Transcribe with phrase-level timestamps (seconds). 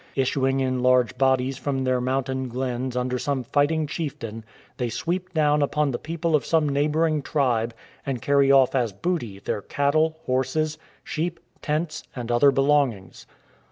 [0.15, 4.43] Issuing in large bodies from their mountain glens under some fighting chieftain,
[4.77, 7.71] they sweep down upon the people of some neighbouring tribe,
[8.03, 13.27] and carry off as booty their cattle, horses, sheep, tents, and other belongings.